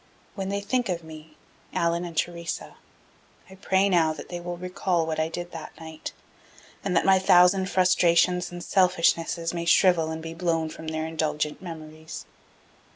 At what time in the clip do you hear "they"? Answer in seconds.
0.49-0.61, 4.29-4.39